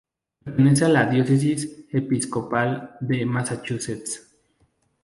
[0.43, 4.33] Pertenece a la Diócesis Episcopal de Massachusetts.